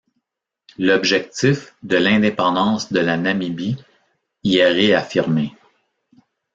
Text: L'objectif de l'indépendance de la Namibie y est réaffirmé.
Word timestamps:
L'objectif 0.79 1.75
de 1.83 1.95
l'indépendance 1.95 2.91
de 2.91 2.99
la 2.99 3.17
Namibie 3.17 3.77
y 4.43 4.57
est 4.57 4.67
réaffirmé. 4.67 5.55